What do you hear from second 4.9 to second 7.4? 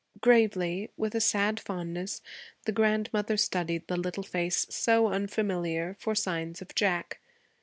unfamiliar, for signs of Jack.